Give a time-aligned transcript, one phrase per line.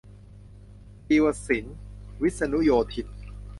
[1.05, 1.75] ทวีศิลป์
[2.21, 3.07] วิษณุโยธิน